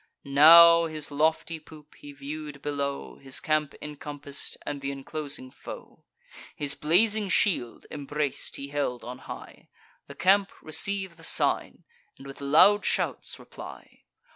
Now, 0.25 0.87
his 0.87 1.11
lofty 1.11 1.59
poop, 1.59 1.93
he 1.93 2.11
view'd 2.11 2.63
below 2.63 3.17
His 3.17 3.39
camp 3.39 3.75
incompass'd, 3.79 4.57
and 4.65 4.81
th' 4.81 4.85
inclosing 4.85 5.51
foe. 5.51 6.05
His 6.55 6.73
blazing 6.73 7.29
shield, 7.29 7.85
imbrac'd, 7.91 8.55
he 8.55 8.69
held 8.69 9.03
on 9.03 9.19
high; 9.19 9.69
The 10.07 10.15
camp 10.15 10.51
receive 10.59 11.17
the 11.17 11.23
sign, 11.23 11.83
and 12.17 12.25
with 12.25 12.41
loud 12.41 12.83
shouts 12.83 13.37
reply. 13.37 14.05